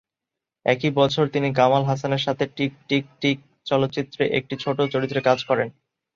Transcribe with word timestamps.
একই 0.65 0.91
বছর 0.91 1.25
তিনি 1.27 1.49
কামাল 1.53 1.83
হাসানের 1.85 2.21
সাথে 2.21 2.43
"টিক 2.57 2.71
টিক 2.89 3.05
টিক" 3.21 3.37
চলচ্চিত্রে 3.65 4.23
একটি 4.37 4.55
ছোট 4.63 4.77
চরিত্রে 4.93 5.19
কাজ 5.27 5.39
করেন। 5.43 5.67